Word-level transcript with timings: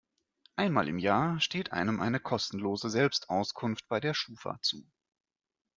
Einmal 0.55 0.87
im 0.87 0.97
Jahr 0.97 1.39
steht 1.39 1.73
einem 1.73 1.99
eine 2.01 2.19
kostenlose 2.19 2.89
Selbstauskunft 2.89 3.87
bei 3.87 3.99
der 3.99 4.15
Schufa 4.15 4.57
zu. 4.63 4.83